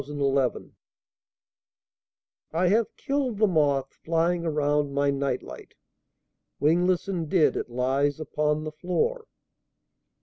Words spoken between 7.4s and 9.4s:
it lies upon the floor.